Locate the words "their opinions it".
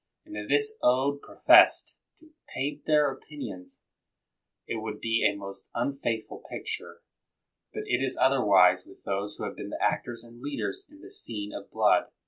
2.87-4.77